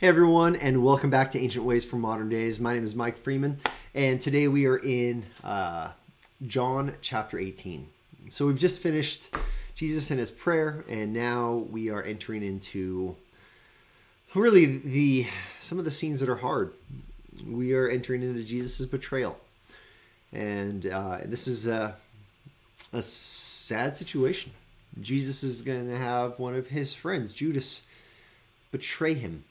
Hey 0.00 0.06
everyone, 0.06 0.54
and 0.54 0.84
welcome 0.84 1.10
back 1.10 1.32
to 1.32 1.40
Ancient 1.40 1.64
Ways 1.64 1.84
for 1.84 1.96
Modern 1.96 2.28
Days. 2.28 2.60
My 2.60 2.74
name 2.74 2.84
is 2.84 2.94
Mike 2.94 3.18
Freeman, 3.18 3.58
and 3.96 4.20
today 4.20 4.46
we 4.46 4.64
are 4.66 4.76
in 4.76 5.26
uh, 5.42 5.90
John 6.46 6.94
chapter 7.00 7.36
18. 7.36 7.88
So 8.30 8.46
we've 8.46 8.60
just 8.60 8.80
finished 8.80 9.28
Jesus 9.74 10.12
and 10.12 10.20
his 10.20 10.30
prayer, 10.30 10.84
and 10.88 11.12
now 11.12 11.66
we 11.68 11.90
are 11.90 12.00
entering 12.00 12.44
into 12.44 13.16
really 14.36 14.66
the 14.66 15.26
some 15.58 15.80
of 15.80 15.84
the 15.84 15.90
scenes 15.90 16.20
that 16.20 16.28
are 16.28 16.36
hard. 16.36 16.74
We 17.44 17.74
are 17.74 17.88
entering 17.88 18.22
into 18.22 18.44
Jesus' 18.44 18.86
betrayal, 18.86 19.36
and 20.32 20.86
uh, 20.86 21.18
this 21.24 21.48
is 21.48 21.66
a, 21.66 21.96
a 22.92 23.02
sad 23.02 23.96
situation. 23.96 24.52
Jesus 25.00 25.42
is 25.42 25.60
going 25.60 25.88
to 25.88 25.98
have 25.98 26.38
one 26.38 26.54
of 26.54 26.68
his 26.68 26.94
friends, 26.94 27.32
Judas, 27.32 27.84
betray 28.70 29.14
him 29.14 29.42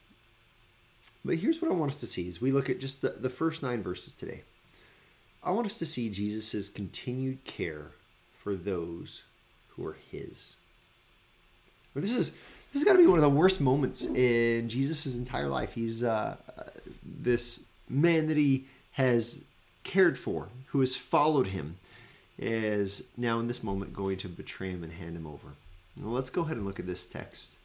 but 1.28 1.36
here's 1.36 1.62
what 1.62 1.70
I 1.70 1.74
want 1.74 1.92
us 1.92 2.00
to 2.00 2.08
see 2.08 2.28
as 2.30 2.42
we 2.42 2.52
look 2.52 2.70
at 2.70 2.80
just 2.80 3.02
the, 3.02 3.10
the 3.10 3.30
first 3.30 3.62
nine 3.62 3.84
verses 3.84 4.14
today. 4.14 4.42
I 5.44 5.52
want 5.52 5.66
us 5.66 5.78
to 5.80 5.86
see 5.86 6.10
Jesus' 6.10 6.70
continued 6.70 7.44
care 7.44 7.92
for 8.40 8.56
those 8.56 9.24
who 9.70 9.86
are 9.86 9.98
his. 10.12 10.56
But 11.94 12.02
this 12.02 12.16
is 12.16 12.32
this 12.32 12.82
has 12.82 12.84
got 12.84 12.94
to 12.94 13.00
be 13.00 13.08
one 13.08 13.18
of 13.18 13.24
the 13.24 13.30
worst 13.30 13.62
moments 13.62 14.06
in 14.06 14.70
Jesus' 14.70 15.18
entire 15.18 15.48
life. 15.48 15.74
He's 15.74 16.04
uh, 16.04 16.38
this 17.04 17.60
man 17.90 18.28
that 18.28 18.38
he 18.38 18.66
has 18.94 19.40
cared 19.84 20.18
for, 20.18 20.50
who 20.68 20.80
has 20.80 20.96
followed 20.96 21.48
him, 21.48 21.78
is 22.38 23.04
now 23.16 23.40
in 23.40 23.48
this 23.48 23.64
moment 23.64 23.94
going 23.94 24.18
to 24.18 24.30
betray 24.30 24.70
him 24.70 24.84
and 24.84 24.94
hand 24.94 25.16
him 25.16 25.28
over. 25.28 25.50
Well, 26.02 26.14
let's 26.14 26.30
go 26.30 26.42
ahead 26.42 26.58
and 26.58 26.66
look 26.66 26.80
at 26.80 26.88
this 26.88 27.06
text. 27.06 27.58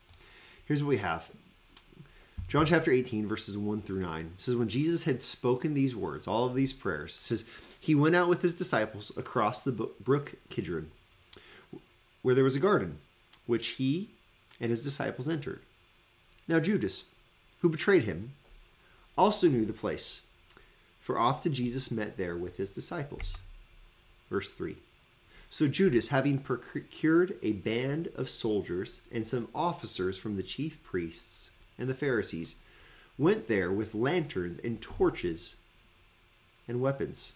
Here's 0.67 0.83
what 0.83 0.89
we 0.89 0.99
have 0.99 1.31
John 2.53 2.67
chapter 2.67 2.91
18, 2.91 3.27
verses 3.27 3.57
1 3.57 3.81
through 3.81 4.03
9 4.03 4.33
says, 4.37 4.57
When 4.57 4.69
Jesus 4.69 5.05
had 5.05 5.23
spoken 5.23 5.73
these 5.73 5.97
words, 5.97 6.27
all 6.27 6.45
of 6.45 6.55
these 6.55 6.75
prayers, 6.75 7.15
says, 7.15 7.47
He 7.81 7.95
went 7.95 8.15
out 8.15 8.29
with 8.29 8.43
his 8.43 8.55
disciples 8.55 9.11
across 9.17 9.63
the 9.63 9.73
brook 9.73 10.35
Kidron, 10.51 10.91
where 12.21 12.35
there 12.35 12.45
was 12.45 12.55
a 12.55 12.61
garden, 12.61 12.99
which 13.47 13.69
he 13.69 14.11
and 14.61 14.69
his 14.69 14.83
disciples 14.83 15.31
entered. 15.31 15.61
Now 16.47 16.61
Judas, 16.61 17.05
who 17.61 17.71
betrayed 17.71 18.03
him, 18.03 18.33
also 19.17 19.49
knew 19.49 19.65
the 19.65 19.73
place, 19.73 20.21
for 21.01 21.19
often 21.19 21.55
Jesus 21.55 21.91
met 21.91 22.19
there 22.19 22.37
with 22.37 22.59
his 22.59 22.69
disciples. 22.69 23.33
Verse 24.29 24.53
3. 24.53 24.77
So 25.49 25.69
Judas, 25.69 26.09
having 26.09 26.37
procured 26.37 27.39
a 27.43 27.53
band 27.53 28.11
of 28.15 28.29
soldiers 28.29 29.01
and 29.11 29.27
some 29.27 29.49
officers 29.55 30.19
from 30.19 30.37
the 30.37 30.43
chief 30.43 30.83
priests, 30.83 31.51
and 31.79 31.89
the 31.89 31.95
Pharisees 31.95 32.57
went 33.19 33.47
there 33.47 33.71
with 33.71 33.95
lanterns 33.95 34.61
and 34.65 34.81
torches 34.81 35.57
and 36.67 36.81
weapons. 36.81 37.33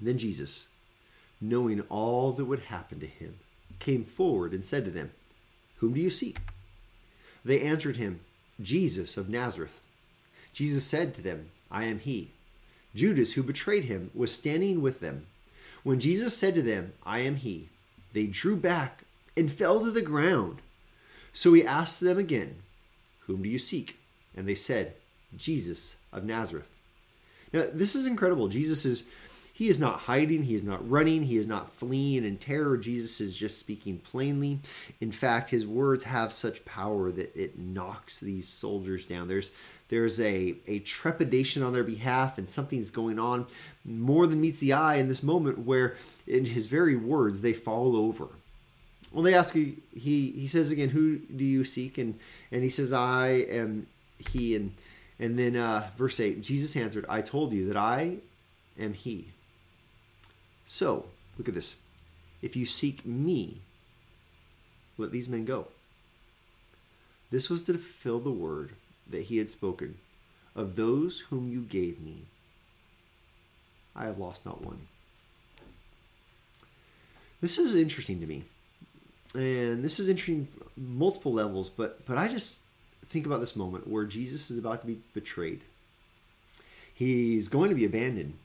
Then 0.00 0.18
Jesus, 0.18 0.68
knowing 1.40 1.80
all 1.88 2.32
that 2.32 2.44
would 2.44 2.60
happen 2.60 3.00
to 3.00 3.06
him, 3.06 3.38
came 3.78 4.04
forward 4.04 4.52
and 4.52 4.64
said 4.64 4.84
to 4.84 4.90
them, 4.90 5.12
Whom 5.76 5.94
do 5.94 6.00
you 6.00 6.10
seek? 6.10 6.38
They 7.44 7.60
answered 7.60 7.96
him, 7.96 8.20
Jesus 8.60 9.16
of 9.16 9.28
Nazareth. 9.28 9.80
Jesus 10.52 10.84
said 10.84 11.14
to 11.14 11.22
them, 11.22 11.50
I 11.70 11.84
am 11.84 11.98
he. 11.98 12.30
Judas, 12.94 13.34
who 13.34 13.42
betrayed 13.42 13.84
him, 13.84 14.10
was 14.14 14.32
standing 14.32 14.80
with 14.80 15.00
them. 15.00 15.26
When 15.82 16.00
Jesus 16.00 16.36
said 16.36 16.54
to 16.54 16.62
them, 16.62 16.94
I 17.04 17.20
am 17.20 17.36
he, 17.36 17.68
they 18.14 18.26
drew 18.26 18.56
back 18.56 19.04
and 19.36 19.52
fell 19.52 19.80
to 19.80 19.90
the 19.90 20.02
ground. 20.02 20.62
So 21.32 21.52
he 21.52 21.64
asked 21.64 22.00
them 22.00 22.18
again, 22.18 22.62
whom 23.26 23.42
do 23.42 23.48
you 23.48 23.58
seek? 23.58 23.98
And 24.36 24.48
they 24.48 24.54
said, 24.54 24.94
Jesus 25.36 25.96
of 26.12 26.24
Nazareth. 26.24 26.72
Now, 27.52 27.64
this 27.72 27.94
is 27.94 28.06
incredible. 28.06 28.48
Jesus 28.48 28.84
is. 28.84 29.04
He 29.52 29.68
is 29.68 29.80
not 29.80 30.00
hiding. 30.00 30.42
He 30.42 30.54
is 30.54 30.62
not 30.62 30.86
running. 30.88 31.22
He 31.22 31.38
is 31.38 31.46
not 31.46 31.72
fleeing 31.72 32.26
in 32.26 32.36
terror. 32.36 32.76
Jesus 32.76 33.22
is 33.22 33.32
just 33.32 33.58
speaking 33.58 33.98
plainly. 33.98 34.60
In 35.00 35.10
fact, 35.10 35.48
his 35.48 35.66
words 35.66 36.04
have 36.04 36.34
such 36.34 36.66
power 36.66 37.10
that 37.10 37.34
it 37.34 37.58
knocks 37.58 38.20
these 38.20 38.46
soldiers 38.46 39.06
down. 39.06 39.28
There's 39.28 39.52
there's 39.88 40.20
a, 40.20 40.56
a 40.66 40.80
trepidation 40.80 41.62
on 41.62 41.72
their 41.72 41.84
behalf, 41.84 42.38
and 42.38 42.50
something's 42.50 42.90
going 42.90 43.18
on 43.18 43.46
more 43.84 44.26
than 44.26 44.40
meets 44.40 44.60
the 44.60 44.74
eye 44.74 44.96
in 44.96 45.08
this 45.08 45.22
moment 45.22 45.60
where, 45.60 45.96
in 46.26 46.44
his 46.44 46.66
very 46.66 46.96
words, 46.96 47.40
they 47.40 47.52
fall 47.52 47.96
over 47.96 48.28
well, 49.12 49.22
they 49.22 49.34
ask 49.34 49.54
he 49.54 49.76
he 49.92 50.46
says 50.46 50.70
again, 50.70 50.90
"Who 50.90 51.18
do 51.18 51.44
you 51.44 51.64
seek?" 51.64 51.98
and 51.98 52.18
and 52.50 52.62
he 52.62 52.68
says, 52.68 52.92
"I 52.92 53.28
am 53.28 53.86
he." 54.18 54.54
And 54.56 54.74
and 55.18 55.38
then 55.38 55.56
uh, 55.56 55.90
verse 55.96 56.20
eight, 56.20 56.42
Jesus 56.42 56.76
answered, 56.76 57.06
"I 57.08 57.20
told 57.20 57.52
you 57.52 57.66
that 57.68 57.76
I 57.76 58.18
am 58.78 58.94
he." 58.94 59.28
So 60.66 61.06
look 61.38 61.48
at 61.48 61.54
this: 61.54 61.76
if 62.42 62.56
you 62.56 62.66
seek 62.66 63.06
me, 63.06 63.60
let 64.98 65.12
these 65.12 65.28
men 65.28 65.44
go. 65.44 65.68
This 67.30 67.48
was 67.48 67.62
to 67.64 67.74
fulfill 67.74 68.20
the 68.20 68.30
word 68.30 68.72
that 69.08 69.24
he 69.24 69.38
had 69.38 69.48
spoken 69.48 69.98
of 70.54 70.76
those 70.76 71.20
whom 71.30 71.50
you 71.50 71.60
gave 71.60 72.00
me. 72.00 72.22
I 73.94 74.04
have 74.04 74.18
lost 74.18 74.44
not 74.44 74.62
one. 74.62 74.88
This 77.40 77.58
is 77.58 77.74
interesting 77.74 78.20
to 78.20 78.26
me 78.26 78.44
and 79.34 79.84
this 79.84 79.98
is 79.98 80.08
interesting 80.08 80.48
multiple 80.76 81.32
levels 81.32 81.68
but 81.68 82.04
but 82.06 82.18
i 82.18 82.28
just 82.28 82.62
think 83.06 83.26
about 83.26 83.40
this 83.40 83.56
moment 83.56 83.86
where 83.88 84.04
jesus 84.04 84.50
is 84.50 84.58
about 84.58 84.80
to 84.80 84.86
be 84.86 84.98
betrayed. 85.12 85.62
He's 86.96 87.48
going 87.48 87.68
to 87.68 87.74
be 87.74 87.84
abandoned. 87.84 88.38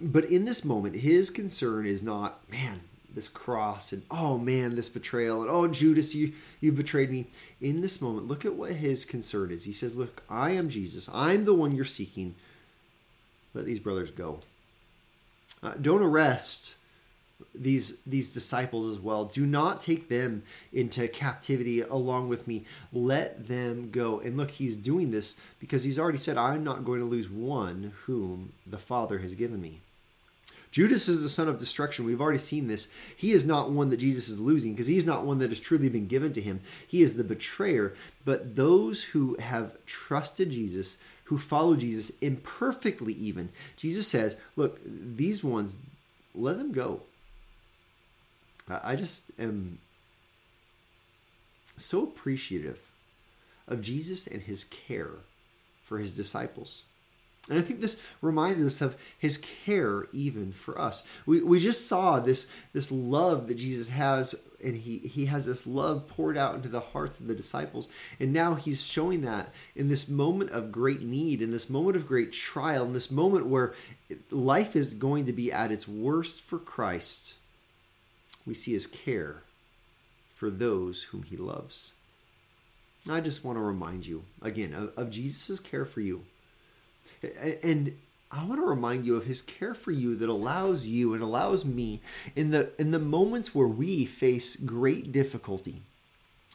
But 0.00 0.24
in 0.24 0.44
this 0.44 0.64
moment 0.64 0.96
his 0.96 1.30
concern 1.30 1.86
is 1.86 2.02
not 2.02 2.40
man 2.50 2.80
this 3.14 3.28
cross 3.28 3.92
and 3.92 4.02
oh 4.10 4.36
man 4.38 4.74
this 4.74 4.88
betrayal 4.88 5.42
and 5.42 5.48
oh 5.48 5.68
judas 5.68 6.16
you 6.16 6.32
you've 6.60 6.74
betrayed 6.74 7.10
me. 7.10 7.26
In 7.60 7.80
this 7.80 8.02
moment 8.02 8.26
look 8.26 8.44
at 8.44 8.54
what 8.54 8.72
his 8.72 9.04
concern 9.04 9.52
is. 9.52 9.64
He 9.64 9.72
says 9.72 9.96
look 9.96 10.22
i 10.28 10.50
am 10.50 10.68
jesus. 10.68 11.08
I'm 11.12 11.44
the 11.44 11.54
one 11.54 11.76
you're 11.76 11.84
seeking. 11.84 12.34
Let 13.52 13.66
these 13.66 13.78
brothers 13.78 14.10
go. 14.10 14.40
Uh, 15.62 15.74
don't 15.80 16.02
arrest 16.02 16.74
these 17.54 17.96
these 18.06 18.32
disciples 18.32 18.90
as 18.90 19.00
well 19.00 19.24
do 19.24 19.46
not 19.46 19.80
take 19.80 20.08
them 20.08 20.42
into 20.72 21.06
captivity 21.08 21.80
along 21.80 22.28
with 22.28 22.46
me 22.46 22.64
let 22.92 23.46
them 23.48 23.90
go 23.90 24.20
and 24.20 24.36
look 24.36 24.50
he's 24.52 24.76
doing 24.76 25.10
this 25.10 25.36
because 25.60 25.84
he's 25.84 25.98
already 25.98 26.18
said 26.18 26.36
i'm 26.36 26.64
not 26.64 26.84
going 26.84 27.00
to 27.00 27.06
lose 27.06 27.28
one 27.28 27.92
whom 28.06 28.52
the 28.66 28.78
father 28.78 29.18
has 29.18 29.34
given 29.34 29.60
me 29.60 29.80
Judas 30.74 31.08
is 31.08 31.22
the 31.22 31.28
son 31.28 31.46
of 31.46 31.60
destruction. 31.60 32.04
We've 32.04 32.20
already 32.20 32.38
seen 32.38 32.66
this. 32.66 32.88
He 33.16 33.30
is 33.30 33.46
not 33.46 33.70
one 33.70 33.90
that 33.90 33.98
Jesus 33.98 34.28
is 34.28 34.40
losing 34.40 34.72
because 34.72 34.88
he's 34.88 35.06
not 35.06 35.24
one 35.24 35.38
that 35.38 35.50
has 35.50 35.60
truly 35.60 35.88
been 35.88 36.08
given 36.08 36.32
to 36.32 36.40
him. 36.40 36.62
He 36.84 37.00
is 37.00 37.14
the 37.14 37.22
betrayer. 37.22 37.94
But 38.24 38.56
those 38.56 39.04
who 39.04 39.36
have 39.38 39.76
trusted 39.86 40.50
Jesus, 40.50 40.96
who 41.26 41.38
follow 41.38 41.76
Jesus 41.76 42.10
imperfectly, 42.20 43.12
even, 43.12 43.50
Jesus 43.76 44.08
says, 44.08 44.34
Look, 44.56 44.80
these 44.84 45.44
ones, 45.44 45.76
let 46.34 46.58
them 46.58 46.72
go. 46.72 47.02
I 48.68 48.96
just 48.96 49.30
am 49.38 49.78
so 51.76 52.04
appreciative 52.04 52.80
of 53.68 53.82
Jesus 53.82 54.26
and 54.26 54.42
his 54.42 54.64
care 54.64 55.10
for 55.82 55.98
his 55.98 56.12
disciples. 56.12 56.84
And 57.50 57.58
I 57.58 57.62
think 57.62 57.82
this 57.82 58.00
reminds 58.22 58.62
us 58.62 58.80
of 58.80 58.96
his 59.18 59.36
care 59.36 60.06
even 60.12 60.52
for 60.52 60.80
us. 60.80 61.06
We, 61.26 61.42
we 61.42 61.60
just 61.60 61.86
saw 61.86 62.18
this, 62.18 62.50
this 62.72 62.90
love 62.90 63.48
that 63.48 63.56
Jesus 63.56 63.90
has, 63.90 64.34
and 64.64 64.74
he, 64.74 64.98
he 64.98 65.26
has 65.26 65.44
this 65.44 65.66
love 65.66 66.08
poured 66.08 66.38
out 66.38 66.54
into 66.54 66.70
the 66.70 66.80
hearts 66.80 67.20
of 67.20 67.26
the 67.26 67.34
disciples. 67.34 67.90
And 68.18 68.32
now 68.32 68.54
he's 68.54 68.86
showing 68.86 69.20
that 69.22 69.52
in 69.76 69.88
this 69.88 70.08
moment 70.08 70.52
of 70.52 70.72
great 70.72 71.02
need, 71.02 71.42
in 71.42 71.50
this 71.50 71.68
moment 71.68 71.96
of 71.96 72.06
great 72.06 72.32
trial, 72.32 72.86
in 72.86 72.94
this 72.94 73.10
moment 73.10 73.44
where 73.46 73.74
life 74.30 74.74
is 74.74 74.94
going 74.94 75.26
to 75.26 75.32
be 75.34 75.52
at 75.52 75.70
its 75.70 75.86
worst 75.86 76.40
for 76.40 76.58
Christ 76.58 77.34
we 78.46 78.54
see 78.54 78.72
his 78.72 78.86
care 78.86 79.42
for 80.34 80.50
those 80.50 81.04
whom 81.04 81.22
he 81.22 81.36
loves. 81.36 81.92
I 83.08 83.20
just 83.20 83.44
want 83.44 83.58
to 83.58 83.62
remind 83.62 84.06
you 84.06 84.24
again 84.42 84.72
of, 84.72 84.92
of 84.96 85.10
Jesus' 85.10 85.60
care 85.60 85.84
for 85.84 86.00
you. 86.00 86.24
And 87.62 87.96
I 88.30 88.44
want 88.44 88.60
to 88.60 88.66
remind 88.66 89.04
you 89.04 89.16
of 89.16 89.24
his 89.24 89.42
care 89.42 89.74
for 89.74 89.92
you 89.92 90.16
that 90.16 90.28
allows 90.28 90.86
you 90.86 91.14
and 91.14 91.22
allows 91.22 91.64
me 91.64 92.00
in 92.34 92.50
the 92.50 92.70
in 92.78 92.90
the 92.90 92.98
moments 92.98 93.54
where 93.54 93.68
we 93.68 94.06
face 94.06 94.56
great 94.56 95.12
difficulty. 95.12 95.82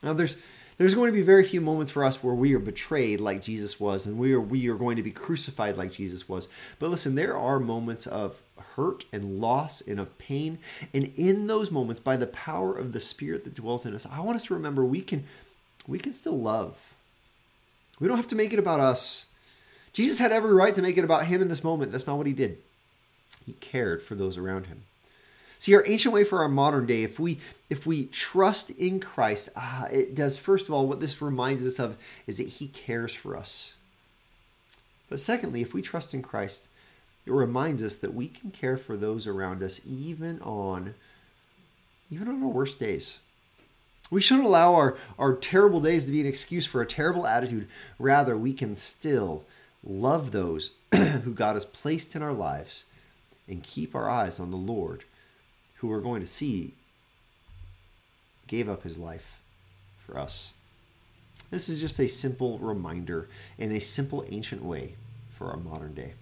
Now 0.04 0.14
there's 0.14 0.38
there's 0.80 0.96
going 0.96 1.10
to 1.10 1.14
be 1.14 1.22
very 1.22 1.44
few 1.44 1.60
moments 1.60 1.92
for 1.92 2.06
us 2.06 2.24
where 2.24 2.34
we 2.34 2.56
are 2.56 2.60
betrayed 2.60 3.20
like 3.20 3.42
Jesus 3.42 3.82
was 3.82 4.06
and 4.06 4.18
we 4.18 4.34
are 4.34 4.40
we 4.40 4.70
are 4.70 4.76
going 4.76 4.96
to 4.96 5.04
be 5.04 5.12
crucified 5.12 5.78
like 5.78 5.92
Jesus 5.92 6.30
was. 6.30 6.48
But 6.80 6.90
listen, 6.90 7.16
there 7.16 7.38
are 7.38 7.60
moments 7.60 8.08
of 8.08 8.42
hurt 8.76 9.04
and 9.12 9.42
loss 9.42 9.82
and 9.82 10.00
of 10.00 10.18
pain. 10.18 10.58
And 10.94 11.12
in 11.18 11.48
those 11.48 11.70
moments, 11.70 12.00
by 12.00 12.16
the 12.16 12.28
power 12.28 12.74
of 12.74 12.94
the 12.94 13.02
Spirit 13.02 13.44
that 13.44 13.56
dwells 13.56 13.86
in 13.86 13.94
us, 13.94 14.08
I 14.10 14.22
want 14.22 14.38
us 14.38 14.46
to 14.46 14.54
remember 14.54 14.86
we 14.86 15.02
can 15.02 15.26
we 15.86 16.00
can 16.00 16.14
still 16.14 16.40
love. 16.40 16.80
We 18.00 18.08
don't 18.08 18.18
have 18.18 18.28
to 18.28 18.36
make 18.36 18.54
it 18.54 18.60
about 18.60 18.80
us. 18.80 19.26
Jesus 19.92 20.18
had 20.18 20.32
every 20.32 20.54
right 20.54 20.74
to 20.74 20.82
make 20.82 20.98
it 20.98 21.04
about 21.04 21.26
him 21.26 21.42
in 21.42 21.50
this 21.50 21.64
moment. 21.64 21.92
That's 21.92 22.08
not 22.08 22.18
what 22.18 22.28
he 22.28 22.34
did. 22.34 22.58
He 23.46 23.52
cared 23.54 24.02
for 24.02 24.16
those 24.16 24.38
around 24.38 24.68
him. 24.68 24.84
See, 25.60 25.76
our 25.76 25.84
ancient 25.86 26.14
way 26.14 26.24
for 26.24 26.42
our 26.42 26.48
modern 26.48 26.86
day, 26.86 27.04
if 27.04 27.20
we 27.20 27.40
if 27.70 27.86
we 27.86 28.06
trust 28.06 28.72
in 28.72 29.00
Christ, 29.00 29.50
ah, 29.56 29.86
it 29.92 30.16
does 30.16 30.38
first 30.38 30.68
of 30.68 30.74
all 30.74 30.88
what 30.88 31.02
this 31.02 31.22
reminds 31.22 31.66
us 31.66 31.80
of 31.80 31.98
is 32.26 32.38
that 32.38 32.48
He 32.48 32.68
cares 32.68 33.14
for 33.14 33.36
us. 33.36 33.76
But 35.10 35.20
secondly, 35.20 35.62
if 35.62 35.74
we 35.74 35.82
trust 35.82 36.14
in 36.14 36.22
Christ, 36.22 36.68
it 37.26 37.32
reminds 37.32 37.84
us 37.84 37.96
that 37.96 38.14
we 38.14 38.28
can 38.28 38.52
care 38.52 38.78
for 38.78 38.96
those 38.96 39.28
around 39.28 39.62
us 39.62 39.82
even 39.86 40.42
on 40.42 40.96
even 42.10 42.28
on 42.28 42.42
our 42.42 42.50
worst 42.50 42.80
days. 42.80 43.20
We 44.12 44.22
shouldn't 44.22 44.48
allow 44.48 44.74
our, 44.74 44.98
our 45.20 45.36
terrible 45.36 45.82
days 45.82 46.06
to 46.06 46.12
be 46.12 46.22
an 46.22 46.26
excuse 46.26 46.66
for 46.66 46.82
a 46.82 46.88
terrible 46.88 47.28
attitude. 47.28 47.68
Rather, 48.00 48.36
we 48.36 48.54
can 48.54 48.76
still 48.78 49.44
love 49.84 50.32
those 50.32 50.72
who 50.94 51.34
God 51.34 51.54
has 51.54 51.66
placed 51.66 52.16
in 52.16 52.24
our 52.24 52.34
lives 52.34 52.86
and 53.48 53.62
keep 53.62 53.94
our 53.94 54.10
eyes 54.10 54.40
on 54.40 54.50
the 54.50 54.58
Lord, 54.58 55.04
who 55.80 55.88
we're 55.88 56.02
going 56.02 56.22
to 56.22 56.28
see 56.28 56.74
gave 58.48 58.68
up 58.68 58.84
his 58.84 58.98
life 58.98 59.42
for 60.06 60.20
us. 60.20 60.52
This 61.52 61.70
is 61.70 61.80
just 61.80 62.00
a 62.00 62.08
simple 62.08 62.60
reminder 62.60 63.30
in 63.58 63.72
a 63.72 63.80
simple 63.80 64.26
ancient 64.30 64.64
way 64.64 64.96
for 65.30 65.50
our 65.50 65.58
modern 65.58 65.94
day. 65.94 66.14